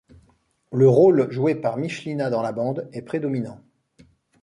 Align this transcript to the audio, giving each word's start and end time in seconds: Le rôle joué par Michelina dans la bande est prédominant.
Le 0.71 0.89
rôle 0.89 1.31
joué 1.31 1.53
par 1.53 1.77
Michelina 1.77 2.31
dans 2.31 2.41
la 2.41 2.51
bande 2.53 2.89
est 2.91 3.03
prédominant. 3.03 3.61